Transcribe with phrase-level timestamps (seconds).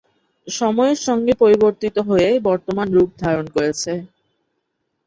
[0.47, 3.91] সময়ের সংগে পরিবর্তিত হয়ে বর্তমান রূপ ধারণ করেছে।